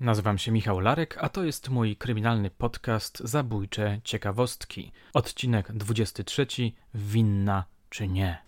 Nazywam 0.00 0.38
się 0.38 0.52
Michał 0.52 0.80
Larek, 0.80 1.18
a 1.20 1.28
to 1.28 1.44
jest 1.44 1.68
mój 1.68 1.96
kryminalny 1.96 2.50
podcast 2.50 3.18
Zabójcze 3.18 4.00
Ciekawostki. 4.04 4.92
Odcinek 5.14 5.72
23. 5.72 6.46
Winna 6.94 7.64
czy 7.90 8.08
nie? 8.08 8.38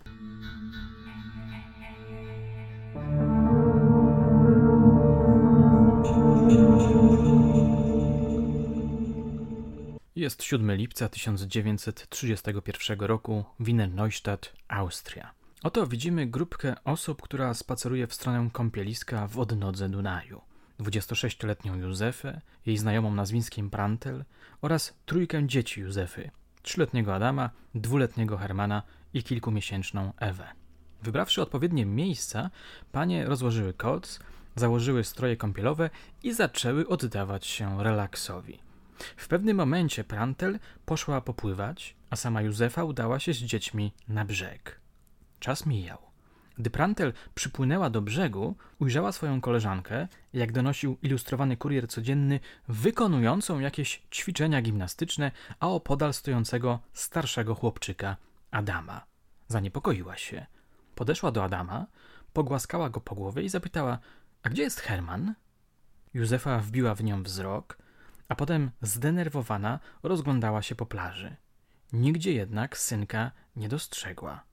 Jest 10.15 10.43
7 10.43 10.71
lipca 10.75 11.09
1931 11.09 12.99
roku, 12.99 13.45
Wiener 13.59 13.89
Neustadt, 13.91 14.53
Austria. 14.67 15.31
Oto 15.63 15.87
widzimy 15.87 16.27
grupkę 16.27 16.75
osób, 16.83 17.21
która 17.21 17.53
spaceruje 17.53 18.07
w 18.07 18.13
stronę 18.13 18.49
kąpieliska 18.53 19.27
w 19.27 19.39
odnodze 19.39 19.89
Dunaju. 19.89 20.50
26-letnią 20.83 21.75
Józefę, 21.75 22.41
jej 22.65 22.77
znajomą 22.77 23.15
nazwiskiem 23.15 23.69
Prantel 23.69 24.25
oraz 24.61 24.93
trójkę 25.05 25.47
dzieci 25.47 25.81
Józefy, 25.81 26.31
trzyletniego 26.61 27.15
Adama, 27.15 27.49
dwuletniego 27.75 28.37
Hermana 28.37 28.83
i 29.13 29.23
kilkumiesięczną 29.23 30.13
Ewę. 30.17 30.47
Wybrawszy 31.03 31.41
odpowiednie 31.41 31.85
miejsca, 31.85 32.49
panie 32.91 33.25
rozłożyły 33.25 33.73
koc, 33.73 34.19
założyły 34.55 35.03
stroje 35.03 35.37
kąpielowe 35.37 35.89
i 36.23 36.33
zaczęły 36.33 36.87
oddawać 36.87 37.45
się 37.45 37.83
relaksowi. 37.83 38.59
W 39.17 39.27
pewnym 39.27 39.57
momencie 39.57 40.03
Prantel 40.03 40.59
poszła 40.85 41.21
popływać, 41.21 41.95
a 42.09 42.15
sama 42.15 42.41
Józefa 42.41 42.83
udała 42.83 43.19
się 43.19 43.33
z 43.33 43.37
dziećmi 43.37 43.93
na 44.07 44.25
brzeg. 44.25 44.79
Czas 45.39 45.65
mijał. 45.65 46.10
Gdy 46.57 46.69
Prantel 46.69 47.13
przypłynęła 47.35 47.89
do 47.89 48.01
brzegu, 48.01 48.55
ujrzała 48.79 49.11
swoją 49.11 49.41
koleżankę, 49.41 50.07
jak 50.33 50.51
donosił 50.51 50.97
ilustrowany 51.01 51.57
kurier 51.57 51.87
codzienny, 51.87 52.39
wykonującą 52.67 53.59
jakieś 53.59 54.01
ćwiczenia 54.11 54.61
gimnastyczne, 54.61 55.31
a 55.59 55.69
opodal 55.69 56.13
stojącego 56.13 56.79
starszego 56.93 57.55
chłopczyka, 57.55 58.17
Adama. 58.51 59.05
Zaniepokoiła 59.47 60.17
się. 60.17 60.45
Podeszła 60.95 61.31
do 61.31 61.43
Adama, 61.43 61.85
pogłaskała 62.33 62.89
go 62.89 63.01
po 63.01 63.15
głowie 63.15 63.43
i 63.43 63.49
zapytała: 63.49 63.99
A 64.43 64.49
gdzie 64.49 64.63
jest 64.63 64.79
Herman? 64.79 65.33
Józefa 66.13 66.59
wbiła 66.59 66.95
w 66.95 67.03
nią 67.03 67.23
wzrok, 67.23 67.77
a 68.27 68.35
potem 68.35 68.71
zdenerwowana 68.81 69.79
rozglądała 70.03 70.61
się 70.61 70.75
po 70.75 70.85
plaży. 70.85 71.35
Nigdzie 71.93 72.33
jednak 72.33 72.77
synka 72.77 73.31
nie 73.55 73.69
dostrzegła. 73.69 74.50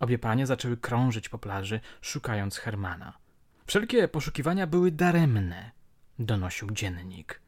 Obie 0.00 0.18
panie 0.18 0.46
zaczęły 0.46 0.76
krążyć 0.76 1.28
po 1.28 1.38
plaży, 1.38 1.80
szukając 2.00 2.56
Hermana. 2.56 3.18
Wszelkie 3.66 4.08
poszukiwania 4.08 4.66
były 4.66 4.90
daremne, 4.90 5.70
donosił 6.18 6.70
dziennik. 6.70 7.40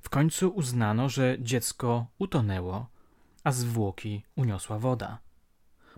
W 0.00 0.08
końcu 0.08 0.48
uznano, 0.48 1.08
że 1.08 1.36
dziecko 1.40 2.06
utonęło, 2.18 2.86
a 3.44 3.52
zwłoki 3.52 4.24
uniosła 4.36 4.78
woda. 4.78 5.18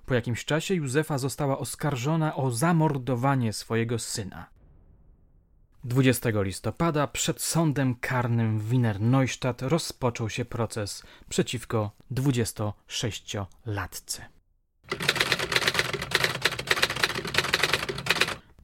Po 0.06 0.14
jakimś 0.14 0.44
czasie 0.44 0.74
Józefa 0.74 1.18
została 1.18 1.58
oskarżona 1.58 2.36
o 2.36 2.50
zamordowanie 2.50 3.52
swojego 3.52 3.98
syna. 3.98 4.46
20 5.84 6.30
listopada 6.34 7.06
przed 7.06 7.42
sądem 7.42 7.94
karnym 7.94 8.58
w 8.58 8.68
Wiener 8.68 9.00
Neustadt 9.00 9.62
rozpoczął 9.62 10.30
się 10.30 10.44
proces 10.44 11.02
przeciwko 11.28 11.90
26-latce. 12.12 14.22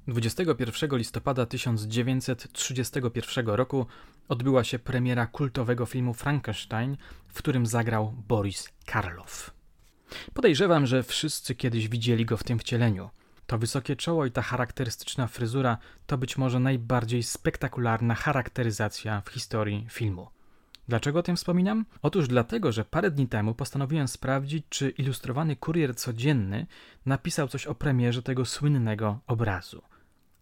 21 0.08 0.98
listopada 0.98 1.46
1931 1.46 3.46
roku 3.46 3.86
odbyła 4.28 4.64
się 4.64 4.78
premiera 4.78 5.26
kultowego 5.26 5.86
filmu 5.86 6.14
Frankenstein, 6.14 6.96
w 7.28 7.38
którym 7.38 7.66
zagrał 7.66 8.14
Boris 8.28 8.68
Karloff. 8.86 9.50
Podejrzewam, 10.34 10.86
że 10.86 11.02
wszyscy 11.02 11.54
kiedyś 11.54 11.88
widzieli 11.88 12.24
go 12.24 12.36
w 12.36 12.44
tym 12.44 12.58
wcieleniu. 12.58 13.10
To 13.46 13.58
wysokie 13.58 13.96
czoło 13.96 14.26
i 14.26 14.30
ta 14.30 14.42
charakterystyczna 14.42 15.26
fryzura 15.26 15.78
to 16.06 16.18
być 16.18 16.38
może 16.38 16.60
najbardziej 16.60 17.22
spektakularna 17.22 18.14
charakteryzacja 18.14 19.20
w 19.20 19.30
historii 19.30 19.86
filmu. 19.90 20.28
Dlaczego 20.88 21.18
o 21.18 21.22
tym 21.22 21.36
wspominam? 21.36 21.84
Otóż 22.02 22.28
dlatego, 22.28 22.72
że 22.72 22.84
parę 22.84 23.10
dni 23.10 23.28
temu 23.28 23.54
postanowiłem 23.54 24.08
sprawdzić, 24.08 24.66
czy 24.68 24.90
ilustrowany 24.90 25.56
kurier 25.56 25.96
codzienny 25.96 26.66
napisał 27.06 27.48
coś 27.48 27.66
o 27.66 27.74
premierze 27.74 28.22
tego 28.22 28.44
słynnego 28.44 29.20
obrazu. 29.26 29.82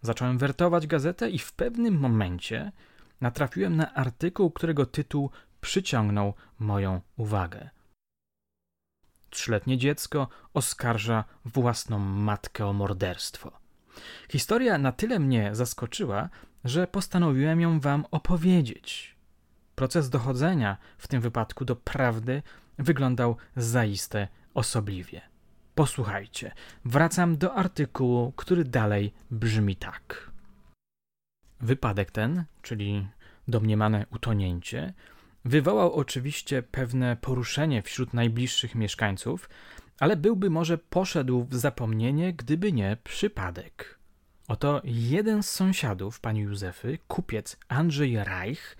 Zacząłem 0.03 0.39
wertować 0.39 0.87
gazetę 0.87 1.31
i 1.31 1.39
w 1.39 1.53
pewnym 1.53 1.99
momencie 1.99 2.73
natrafiłem 3.21 3.77
na 3.77 3.95
artykuł, 3.95 4.51
którego 4.51 4.87
tytuł 4.87 5.31
przyciągnął 5.61 6.34
moją 6.59 7.01
uwagę. 7.17 7.71
Trzyletnie 9.31 9.79
dziecko 9.79 10.29
oskarża 10.55 11.25
własną 11.45 11.99
matkę 11.99 12.67
o 12.67 12.73
morderstwo. 12.73 13.53
Historia 14.31 14.79
na 14.79 14.93
tyle 14.93 15.19
mnie 15.19 15.55
zaskoczyła, 15.55 16.28
że 16.65 16.87
postanowiłem 16.87 17.61
ją 17.61 17.81
wam 17.81 18.05
opowiedzieć. 18.11 19.17
Proces 19.75 20.11
dochodzenia, 20.11 20.77
w 20.99 21.09
tym 21.09 21.21
wypadku 21.21 21.65
do 21.65 21.77
prawdy, 21.77 22.43
wyglądał 22.78 23.37
zaiste 23.57 24.28
osobliwie. 24.55 25.35
Posłuchajcie, 25.76 26.53
wracam 26.84 27.37
do 27.38 27.54
artykułu, 27.54 28.32
który 28.32 28.64
dalej 28.64 29.12
brzmi 29.31 29.76
tak. 29.76 30.31
Wypadek 31.60 32.10
ten, 32.10 32.44
czyli 32.62 33.09
domniemane 33.48 34.06
utonięcie, 34.10 34.94
wywołał 35.44 35.92
oczywiście 35.92 36.62
pewne 36.62 37.16
poruszenie 37.16 37.82
wśród 37.82 38.15
najbliższych 38.15 38.75
mieszkańców, 38.75 39.48
ale 40.00 40.16
byłby 40.16 40.50
może 40.50 40.78
poszedł 40.78 41.44
w 41.44 41.54
zapomnienie, 41.54 42.32
gdyby 42.32 42.72
nie 42.72 42.97
przypadek. 43.04 43.98
Oto 44.48 44.81
jeden 44.84 45.42
z 45.42 45.50
sąsiadów 45.50 46.20
pani 46.20 46.41
Józefy, 46.41 46.98
kupiec 47.09 47.56
Andrzej 47.69 48.25
Reich, 48.25 48.76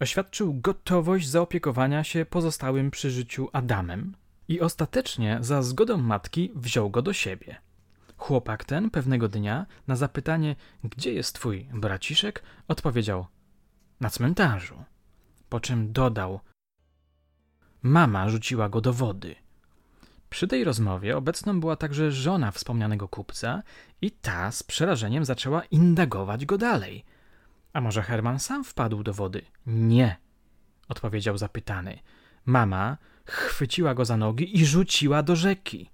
oświadczył 0.00 0.54
gotowość 0.54 1.28
zaopiekowania 1.28 2.04
się 2.04 2.26
pozostałym 2.26 2.90
przy 2.90 3.10
życiu 3.10 3.48
Adamem, 3.52 4.14
i 4.48 4.60
ostatecznie 4.60 5.38
za 5.40 5.62
zgodą 5.62 5.96
matki 5.96 6.52
wziął 6.54 6.90
go 6.90 7.02
do 7.02 7.12
siebie. 7.12 7.56
Chłopak 8.16 8.64
ten 8.64 8.90
pewnego 8.90 9.28
dnia 9.28 9.66
na 9.86 9.96
zapytanie, 9.96 10.56
gdzie 10.84 11.12
jest 11.12 11.34
twój 11.34 11.68
braciszek, 11.74 12.42
odpowiedział: 12.68 13.26
Na 14.00 14.10
cmentarzu. 14.10 14.84
Po 15.48 15.60
czym 15.60 15.92
dodał: 15.92 16.40
Mama 17.82 18.28
rzuciła 18.28 18.68
go 18.68 18.80
do 18.80 18.92
wody. 18.92 19.34
Przy 20.30 20.48
tej 20.48 20.64
rozmowie 20.64 21.16
obecną 21.16 21.60
była 21.60 21.76
także 21.76 22.12
żona 22.12 22.50
wspomnianego 22.50 23.08
kupca 23.08 23.62
i 24.00 24.10
ta 24.10 24.50
z 24.50 24.62
przerażeniem 24.62 25.24
zaczęła 25.24 25.64
indagować 25.64 26.46
go 26.46 26.58
dalej. 26.58 27.04
A 27.72 27.80
może 27.80 28.02
Herman 28.02 28.38
sam 28.38 28.64
wpadł 28.64 29.02
do 29.02 29.12
wody? 29.12 29.42
Nie, 29.66 30.16
odpowiedział 30.88 31.38
zapytany. 31.38 31.98
Mama 32.46 32.98
chwyciła 33.26 33.94
go 33.94 34.04
za 34.04 34.16
nogi 34.16 34.58
i 34.60 34.66
rzuciła 34.66 35.22
do 35.22 35.36
rzeki. 35.36 35.90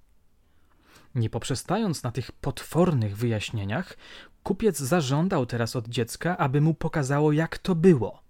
Nie 1.14 1.30
poprzestając 1.30 2.02
na 2.02 2.12
tych 2.12 2.32
potwornych 2.32 3.16
wyjaśnieniach, 3.16 3.96
kupiec 4.42 4.78
zażądał 4.78 5.46
teraz 5.46 5.76
od 5.76 5.88
dziecka, 5.88 6.38
aby 6.38 6.60
mu 6.60 6.74
pokazało, 6.74 7.32
jak 7.32 7.58
to 7.58 7.74
było. 7.74 8.22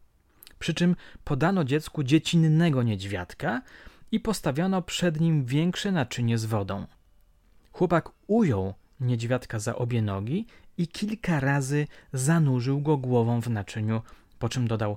Przy 0.59 0.75
czym 0.75 0.97
podano 1.25 1.64
dziecku 1.64 2.03
dziecinnego 2.03 2.82
niedźwiadka 2.82 3.62
i 4.12 4.20
postawiono 4.20 4.82
przed 4.82 5.20
nim 5.20 5.44
większe 5.44 5.92
naczynie 5.92 6.38
z 6.38 6.44
wodą. 6.44 6.86
Chłopak 7.72 8.10
ujął 8.26 8.75
niedźwiadka 9.00 9.59
za 9.59 9.76
obie 9.76 10.03
nogi 10.03 10.47
i 10.78 10.88
kilka 10.88 11.41
razy 11.41 11.86
zanurzył 12.12 12.80
go 12.80 12.97
głową 12.97 13.41
w 13.41 13.50
naczyniu, 13.50 14.03
po 14.38 14.48
czym 14.48 14.69
dodał: 14.69 14.97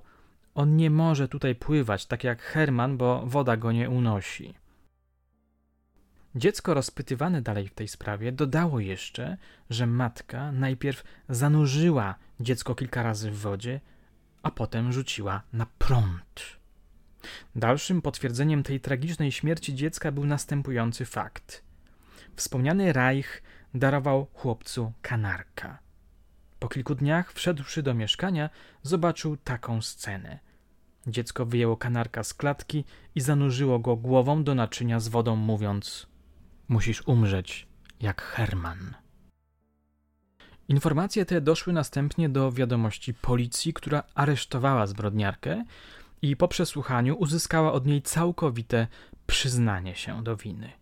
on 0.56 0.76
nie 0.76 0.90
może 0.90 1.28
tutaj 1.28 1.56
pływać, 1.56 2.06
tak 2.06 2.24
jak 2.24 2.42
Herman, 2.42 2.98
bo 2.98 3.24
woda 3.26 3.58
go 3.58 3.72
nie 3.72 3.90
unosi. 3.90 4.54
Dziecko 6.36 6.74
rozpytywane 6.74 7.42
dalej 7.42 7.68
w 7.68 7.74
tej 7.74 7.88
sprawie 7.88 8.32
dodało 8.32 8.80
jeszcze, 8.80 9.38
że 9.70 9.88
matka 9.88 10.52
najpierw 10.52 11.04
zanurzyła 11.30 12.16
dziecko 12.40 12.76
kilka 12.76 13.04
razy 13.04 13.32
w 13.32 13.40
wodzie, 13.40 13.80
a 14.44 14.52
potem 14.52 14.94
rzuciła 14.94 15.42
na 15.54 15.66
prąd. 15.66 16.60
Dalszym 17.56 18.02
potwierdzeniem 18.02 18.64
tej 18.64 18.80
tragicznej 18.80 19.32
śmierci 19.32 19.76
dziecka 19.76 20.12
był 20.12 20.26
następujący 20.26 21.06
fakt. 21.06 21.64
Wspomniany 22.36 22.94
Reich 22.94 23.44
darował 23.74 24.28
chłopcu 24.34 24.94
kanarka. 25.02 25.80
Po 26.62 26.70
kilku 26.70 26.96
dniach, 26.96 27.34
wszedłszy 27.34 27.84
do 27.84 27.94
mieszkania, 27.94 28.50
zobaczył 28.84 29.38
taką 29.38 29.82
scenę. 29.82 30.40
Dziecko 31.08 31.46
wyjęło 31.46 31.78
kanarka 31.78 32.24
z 32.24 32.34
klatki 32.34 32.86
i 33.16 33.22
zanurzyło 33.22 33.80
go 33.80 33.96
głową 33.96 34.44
do 34.44 34.56
naczynia 34.56 35.00
z 35.00 35.08
wodą, 35.08 35.36
mówiąc: 35.36 36.08
Musisz 36.68 37.08
umrzeć 37.08 37.68
jak 38.02 38.22
Herman. 38.22 38.94
Informacje 40.68 41.26
te 41.26 41.42
doszły 41.42 41.74
następnie 41.74 42.30
do 42.30 42.52
wiadomości 42.52 43.14
policji, 43.14 43.74
która 43.74 44.04
aresztowała 44.16 44.88
zbrodniarkę 44.88 45.66
i 46.22 46.36
po 46.36 46.48
przesłuchaniu 46.48 47.16
uzyskała 47.16 47.72
od 47.72 47.86
niej 47.86 48.02
całkowite 48.02 48.88
przyznanie 49.28 49.96
się 49.96 50.24
do 50.24 50.36
winy. 50.36 50.81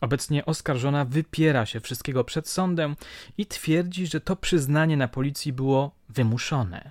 Obecnie 0.00 0.46
oskarżona 0.46 1.04
wypiera 1.04 1.66
się 1.66 1.80
wszystkiego 1.80 2.24
przed 2.24 2.48
sądem 2.48 2.96
i 3.38 3.46
twierdzi, 3.46 4.06
że 4.06 4.20
to 4.20 4.36
przyznanie 4.36 4.96
na 4.96 5.08
policji 5.08 5.52
było 5.52 5.90
wymuszone. 6.08 6.90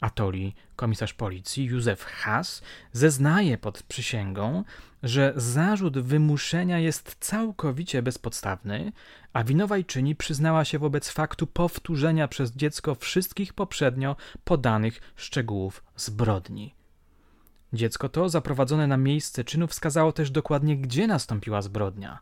Atoli, 0.00 0.54
komisarz 0.76 1.14
policji 1.14 1.64
Józef 1.64 2.04
Haas, 2.04 2.62
zeznaje 2.92 3.58
pod 3.58 3.82
przysięgą, 3.82 4.64
że 5.02 5.32
zarzut 5.36 5.98
wymuszenia 5.98 6.78
jest 6.78 7.16
całkowicie 7.20 8.02
bezpodstawny, 8.02 8.92
a 9.32 9.44
winowajczyni 9.44 10.16
przyznała 10.16 10.64
się 10.64 10.78
wobec 10.78 11.10
faktu 11.10 11.46
powtórzenia 11.46 12.28
przez 12.28 12.52
dziecko 12.52 12.94
wszystkich 12.94 13.52
poprzednio 13.52 14.16
podanych 14.44 15.00
szczegółów 15.16 15.84
zbrodni. 15.96 16.79
Dziecko 17.72 18.08
to, 18.08 18.28
zaprowadzone 18.28 18.86
na 18.86 18.96
miejsce 18.96 19.44
czynu, 19.44 19.66
wskazało 19.66 20.12
też 20.12 20.30
dokładnie, 20.30 20.76
gdzie 20.76 21.06
nastąpiła 21.06 21.62
zbrodnia. 21.62 22.18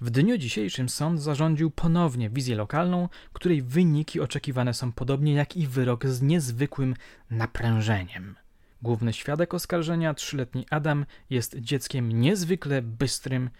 W 0.00 0.10
dniu 0.10 0.38
dzisiejszym 0.38 0.88
sąd 0.88 1.20
zarządził 1.20 1.70
ponownie 1.70 2.30
wizję 2.30 2.56
lokalną, 2.56 3.08
której 3.32 3.62
wyniki 3.62 4.20
oczekiwane 4.20 4.74
są 4.74 4.92
podobnie 4.92 5.32
jak 5.32 5.56
i 5.56 5.66
wyrok 5.66 6.06
z 6.06 6.22
niezwykłym 6.22 6.94
naprężeniem. 7.30 8.36
Główny 8.82 9.12
świadek 9.12 9.54
oskarżenia, 9.54 10.14
trzyletni 10.14 10.66
Adam, 10.70 11.06
jest 11.30 11.56
dzieckiem 11.58 12.20
niezwykle 12.20 12.82
bystrym 12.82 13.50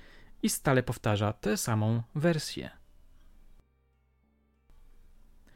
i 0.43 0.49
stale 0.49 0.83
powtarza 0.83 1.33
tę 1.33 1.57
samą 1.57 2.03
wersję. 2.15 2.80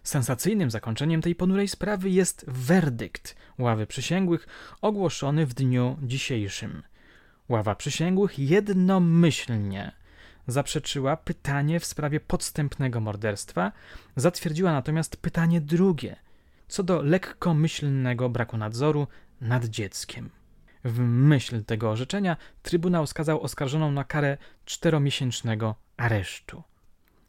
Sensacyjnym 0.05 0.71
zakończeniem 0.71 1.23
tej 1.23 1.35
ponurej 1.35 1.69
sprawy 1.69 2.11
jest 2.11 2.45
werdykt 2.49 3.37
ławy 3.59 3.87
przysięgłych 3.87 4.47
ogłoszony 4.81 5.47
w 5.47 5.55
dniu 5.55 5.97
dzisiejszym. 6.03 6.83
Ława 7.49 7.75
przysięgłych 7.75 8.39
jednomyślnie 8.39 9.93
zaprzeczyła 10.47 11.17
pytanie 11.17 11.81
w 11.81 11.85
sprawie 11.85 12.21
podstępnego 12.21 13.01
morderstwa, 13.01 13.73
zatwierdziła 14.17 14.73
natomiast 14.73 15.17
pytanie 15.17 15.61
drugie, 15.61 16.17
co 16.69 16.83
do 16.83 17.03
lekkomyślnego 17.03 18.29
braku 18.29 18.56
nadzoru 18.56 19.06
nad 19.41 19.65
dzieckiem. 19.65 20.31
W 20.85 20.99
myśl 21.01 21.65
tego 21.65 21.91
orzeczenia 21.91 22.37
Trybunał 22.62 23.06
skazał 23.06 23.41
oskarżoną 23.41 23.93
na 23.93 24.05
karę 24.05 24.37
czteromiesięcznego 24.65 25.75
aresztu. 25.97 26.62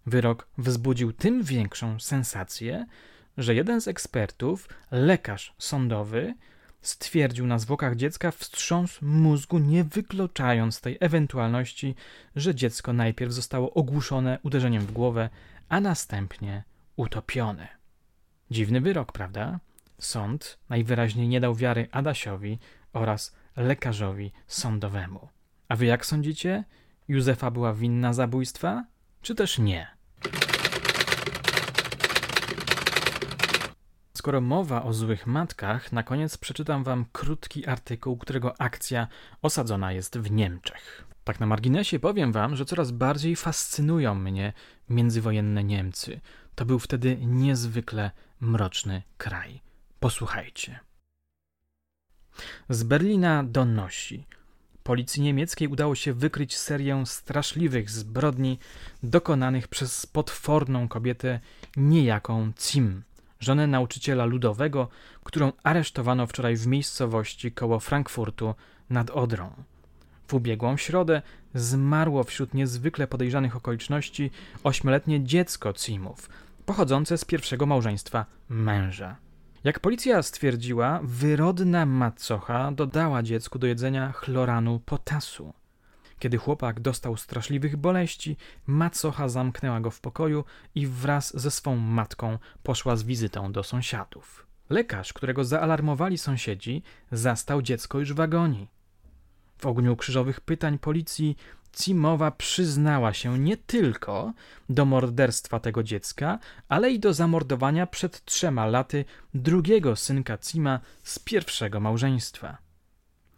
Wyrok 0.05 0.47
wzbudził 0.57 1.13
tym 1.13 1.43
większą 1.43 1.99
sensację, 1.99 2.85
że 3.37 3.55
jeden 3.55 3.81
z 3.81 3.87
ekspertów, 3.87 4.69
lekarz 4.91 5.53
sądowy, 5.57 6.33
stwierdził 6.81 7.47
na 7.47 7.59
zwłokach 7.59 7.95
dziecka 7.95 8.31
wstrząs 8.31 9.01
mózgu, 9.01 9.59
nie 9.59 9.83
wykluczając 9.83 10.81
tej 10.81 10.97
ewentualności, 10.99 11.95
że 12.35 12.55
dziecko 12.55 12.93
najpierw 12.93 13.31
zostało 13.31 13.73
ogłuszone 13.73 14.39
uderzeniem 14.43 14.81
w 14.81 14.91
głowę, 14.91 15.29
a 15.69 15.79
następnie 15.79 16.63
utopione. 16.95 17.67
Dziwny 18.51 18.81
wyrok, 18.81 19.11
prawda? 19.11 19.59
Sąd 19.99 20.57
najwyraźniej 20.69 21.27
nie 21.27 21.39
dał 21.39 21.55
wiary 21.55 21.87
Adasiowi 21.91 22.59
oraz 22.93 23.35
lekarzowi 23.55 24.31
sądowemu. 24.47 25.29
A 25.67 25.75
wy 25.75 25.85
jak 25.85 26.05
sądzicie? 26.05 26.63
Józefa 27.07 27.51
była 27.51 27.73
winna 27.73 28.13
zabójstwa, 28.13 28.85
czy 29.21 29.35
też 29.35 29.59
nie? 29.59 29.94
Skoro 34.25 34.41
mowa 34.41 34.83
o 34.83 34.93
złych 34.93 35.27
matkach, 35.27 35.91
na 35.91 36.03
koniec 36.03 36.37
przeczytam 36.37 36.83
wam 36.83 37.05
krótki 37.11 37.65
artykuł, 37.67 38.17
którego 38.17 38.61
akcja 38.61 39.07
osadzona 39.41 39.91
jest 39.91 40.17
w 40.17 40.31
Niemczech. 40.31 41.07
Tak 41.23 41.39
na 41.39 41.45
marginesie 41.45 41.99
powiem 41.99 42.31
wam, 42.31 42.55
że 42.55 42.65
coraz 42.65 42.91
bardziej 42.91 43.35
fascynują 43.35 44.15
mnie 44.15 44.53
międzywojenne 44.89 45.63
Niemcy. 45.63 46.21
To 46.55 46.65
był 46.65 46.79
wtedy 46.79 47.17
niezwykle 47.21 48.11
mroczny 48.39 49.01
kraj. 49.17 49.61
Posłuchajcie. 49.99 50.79
Z 52.69 52.83
Berlina 52.83 53.43
donosi. 53.43 54.25
Policji 54.83 55.21
niemieckiej 55.23 55.67
udało 55.67 55.95
się 55.95 56.13
wykryć 56.13 56.57
serię 56.57 57.05
straszliwych 57.05 57.89
zbrodni 57.89 58.59
dokonanych 59.03 59.67
przez 59.67 60.05
potworną 60.05 60.87
kobietę 60.87 61.39
niejaką 61.77 62.51
Cim, 62.57 63.03
żonę 63.39 63.67
nauczyciela 63.67 64.25
ludowego, 64.25 64.87
którą 65.23 65.51
aresztowano 65.63 66.27
wczoraj 66.27 66.55
w 66.55 66.67
miejscowości 66.67 67.51
koło 67.51 67.79
Frankfurtu 67.79 68.55
nad 68.89 69.09
Odrą. 69.09 69.49
W 70.27 70.33
ubiegłą 70.33 70.77
środę 70.77 71.21
zmarło 71.53 72.23
wśród 72.23 72.53
niezwykle 72.53 73.07
podejrzanych 73.07 73.55
okoliczności 73.55 74.31
ośmioletnie 74.63 75.23
dziecko 75.23 75.73
Cimów, 75.73 76.29
pochodzące 76.65 77.17
z 77.17 77.25
pierwszego 77.25 77.65
małżeństwa 77.65 78.25
męża. 78.49 79.15
Jak 79.63 79.79
policja 79.79 80.23
stwierdziła, 80.23 80.99
wyrodna 81.03 81.85
macocha 81.85 82.71
dodała 82.71 83.23
dziecku 83.23 83.59
do 83.59 83.67
jedzenia 83.67 84.11
chloranu 84.11 84.79
potasu. 84.79 85.53
Kiedy 86.19 86.37
chłopak 86.37 86.79
dostał 86.79 87.17
straszliwych 87.17 87.77
boleści, 87.77 88.37
macocha 88.67 89.29
zamknęła 89.29 89.79
go 89.79 89.91
w 89.91 90.01
pokoju 90.01 90.43
i 90.75 90.87
wraz 90.87 91.37
ze 91.41 91.51
swą 91.51 91.75
matką 91.75 92.37
poszła 92.63 92.95
z 92.95 93.03
wizytą 93.03 93.51
do 93.51 93.63
sąsiadów. 93.63 94.45
Lekarz, 94.69 95.13
którego 95.13 95.43
zaalarmowali 95.43 96.17
sąsiedzi, 96.17 96.83
zastał 97.11 97.61
dziecko 97.61 97.99
już 97.99 98.13
w 98.13 98.19
agonii. 98.19 98.67
W 99.57 99.65
ogniu 99.65 99.95
krzyżowych 99.95 100.41
pytań 100.41 100.79
policji 100.79 101.37
Cimowa 101.75 102.31
przyznała 102.31 103.13
się 103.13 103.39
nie 103.39 103.57
tylko 103.57 104.33
do 104.69 104.85
morderstwa 104.85 105.59
tego 105.59 105.83
dziecka, 105.83 106.39
ale 106.69 106.91
i 106.91 106.99
do 106.99 107.13
zamordowania 107.13 107.87
przed 107.87 108.25
trzema 108.25 108.65
laty 108.65 109.05
drugiego 109.33 109.95
synka 109.95 110.37
Cima 110.37 110.79
z 111.03 111.19
pierwszego 111.19 111.79
małżeństwa. 111.79 112.64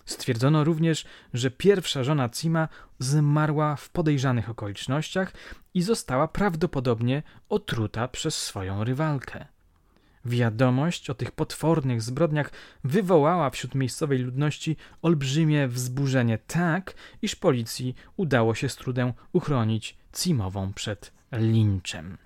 Stwierdzono 0.07 0.63
również, 0.63 1.05
że 1.33 1.51
pierwsza 1.51 2.03
żona 2.03 2.29
Cima 2.29 2.67
zmarła 2.99 3.75
w 3.75 3.89
podejrzanych 3.89 4.49
okolicznościach 4.49 5.33
i 5.73 5.81
została 5.81 6.27
prawdopodobnie 6.27 7.23
otruta 7.49 8.07
przez 8.07 8.35
swoją 8.35 8.83
rywalkę. 8.83 9.45
Wiadomość 10.25 11.09
o 11.09 11.13
tych 11.13 11.31
potwornych 11.31 12.01
zbrodniach 12.01 12.51
wywołała 12.83 13.49
wśród 13.49 13.75
miejscowej 13.75 14.19
ludności 14.19 14.77
olbrzymie 15.01 15.67
wzburzenie, 15.67 16.37
tak 16.37 16.93
iż 17.21 17.35
policji 17.35 17.95
udało 18.15 18.55
się 18.55 18.69
z 18.69 18.75
trudem 18.75 19.13
uchronić 19.33 19.97
Cimową 20.13 20.73
przed 20.73 21.13
linczem. 21.31 22.17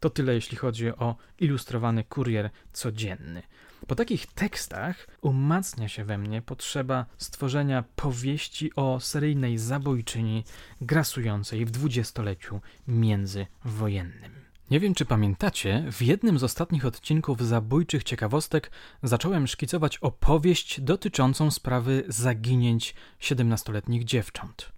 To 0.00 0.10
tyle, 0.10 0.34
jeśli 0.34 0.56
chodzi 0.56 0.88
o 0.88 1.16
ilustrowany 1.38 2.04
kurier 2.04 2.50
codzienny. 2.72 3.42
Po 3.86 3.94
takich 3.94 4.26
tekstach 4.26 5.08
umacnia 5.20 5.88
się 5.88 6.04
we 6.04 6.18
mnie 6.18 6.42
potrzeba 6.42 7.06
stworzenia 7.18 7.84
powieści 7.96 8.74
o 8.76 9.00
seryjnej 9.00 9.58
zabójczyni 9.58 10.44
grasującej 10.80 11.64
w 11.64 11.70
dwudziestoleciu 11.70 12.60
międzywojennym. 12.88 14.46
Nie 14.70 14.80
wiem, 14.80 14.94
czy 14.94 15.04
pamiętacie, 15.04 15.84
w 15.92 16.02
jednym 16.02 16.38
z 16.38 16.44
ostatnich 16.44 16.86
odcinków 16.86 17.40
zabójczych 17.46 18.04
ciekawostek 18.04 18.70
zacząłem 19.02 19.46
szkicować 19.46 19.98
opowieść 19.98 20.80
dotyczącą 20.80 21.50
sprawy 21.50 22.04
zaginięć 22.08 22.94
17-letnich 23.20 24.04
dziewcząt. 24.04 24.75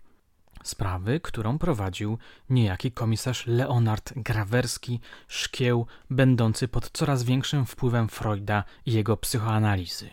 Sprawy, 0.64 1.20
którą 1.20 1.58
prowadził 1.58 2.18
niejaki 2.50 2.92
komisarz 2.92 3.46
Leonard 3.46 4.12
Grawerski, 4.16 5.00
szkieł 5.28 5.86
będący 6.10 6.68
pod 6.68 6.90
coraz 6.90 7.22
większym 7.22 7.66
wpływem 7.66 8.08
Freuda 8.08 8.64
i 8.86 8.92
jego 8.92 9.16
psychoanalizy. 9.16 10.10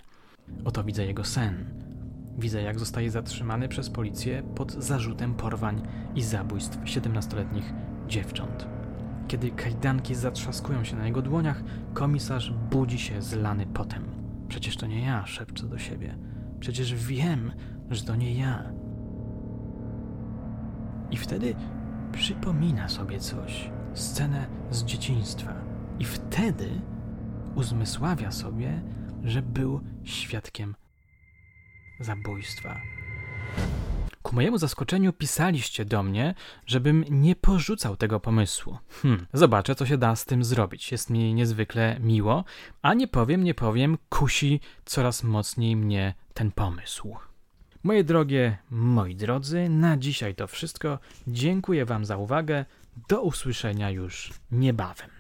Oto 0.66 0.84
widzę 0.84 1.06
jego 1.06 1.24
sen. 1.24 1.66
Widzę, 2.38 2.62
jak 2.62 2.80
zostaje 2.80 3.12
zatrzymany 3.12 3.68
przez 3.68 3.90
policję 3.90 4.44
pod 4.56 4.72
zarzutem 4.72 5.34
porwań 5.34 5.88
i 6.16 6.22
zabójstw 6.22 6.78
17-letnich 6.78 7.74
dziewcząt. 8.08 8.68
Kiedy 9.28 9.52
kajdanki 9.52 10.16
zatrzaskują 10.16 10.84
się 10.84 10.96
na 10.96 11.06
jego 11.06 11.22
dłoniach, 11.22 11.64
komisarz 11.94 12.52
budzi 12.52 13.00
się 13.00 13.22
zlany 13.22 13.68
potem. 13.74 14.04
Przecież 14.48 14.78
to 14.78 14.88
nie 14.88 15.02
ja, 15.06 15.26
szepczę 15.26 15.68
do 15.68 15.78
siebie. 15.78 16.18
Przecież 16.60 16.94
wiem, 16.94 17.52
że 17.90 18.04
to 18.04 18.16
nie 18.16 18.34
ja. 18.36 18.72
I 21.12 21.18
wtedy 21.18 21.56
przypomina 22.12 22.90
sobie 22.90 23.20
coś, 23.20 23.70
scenę 23.94 24.48
z 24.72 24.84
dzieciństwa. 24.84 25.54
I 26.00 26.06
wtedy 26.06 26.82
uzmysławia 27.56 28.32
sobie, 28.32 28.82
że 29.24 29.42
był 29.42 29.82
świadkiem 30.04 30.76
zabójstwa. 32.00 32.82
Ku 34.22 34.36
mojemu 34.36 34.58
zaskoczeniu 34.58 35.14
pisaliście 35.14 35.86
do 35.86 36.04
mnie, 36.04 36.36
żebym 36.66 37.06
nie 37.10 37.36
porzucał 37.36 37.98
tego 37.98 38.20
pomysłu. 38.20 38.78
Hm, 39.02 39.26
zobaczę, 39.34 39.76
co 39.76 39.86
się 39.86 39.98
da 39.98 40.16
z 40.16 40.26
tym 40.26 40.44
zrobić. 40.44 40.92
Jest 40.92 41.10
mi 41.10 41.34
niezwykle 41.34 42.00
miło, 42.00 42.44
a 42.82 42.94
nie 42.94 43.08
powiem, 43.08 43.44
nie 43.44 43.54
powiem, 43.54 43.98
kusi 44.10 44.60
coraz 44.86 45.24
mocniej 45.24 45.76
mnie 45.76 46.14
ten 46.34 46.52
pomysł. 46.52 47.16
Moje 47.86 48.04
drogie, 48.04 48.58
moi 48.72 49.16
drodzy, 49.16 49.70
na 49.70 49.98
dzisiaj 49.98 50.36
to 50.36 50.48
wszystko. 50.48 51.00
Dziękuję 51.28 51.86
Wam 51.86 52.06
za 52.06 52.18
uwagę. 52.18 52.66
Do 53.08 53.22
usłyszenia 53.22 53.90
już 53.90 54.34
niebawem. 54.52 55.15